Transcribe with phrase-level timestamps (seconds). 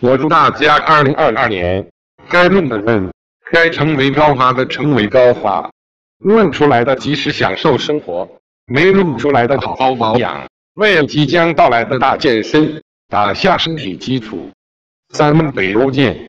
[0.00, 1.86] 我祝大家二零二二年
[2.28, 3.10] 该论的论，
[3.50, 5.70] 该成为高发的成为高发，
[6.18, 8.28] 论出来的及时享受生活，
[8.66, 14.50] 没论出来的好好保养，为即将到来的大健身打下身体基础。
[15.14, 16.28] 咱们北欧见。